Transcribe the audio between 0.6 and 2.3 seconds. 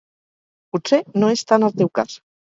Potser no és tant el teu cas.